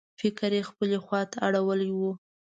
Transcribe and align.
فکر 0.19 0.49
یې 0.57 0.61
خپلې 0.69 0.97
خواته 1.05 1.37
اړولی 1.47 1.89
و. 1.97 2.01